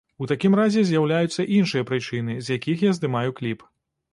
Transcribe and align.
У 0.25 0.27
такім 0.29 0.55
разе 0.59 0.81
з'яўляюцца 0.91 1.45
іншыя 1.57 1.87
прычыны, 1.91 2.39
з 2.49 2.57
якіх 2.59 2.77
я 2.89 2.95
здымаю 2.99 3.29
кліп. 3.43 3.69